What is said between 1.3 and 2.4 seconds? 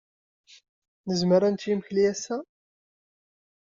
ad nečč imekli ass-a?